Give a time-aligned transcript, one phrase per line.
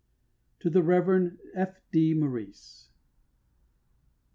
[0.59, 1.37] TO THE REV.
[1.55, 1.79] F.
[1.91, 2.15] D.
[2.15, 2.89] MAURICE.